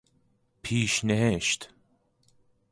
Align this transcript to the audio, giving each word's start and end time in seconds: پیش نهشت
پیش 0.61 1.05
نهشت 1.05 1.69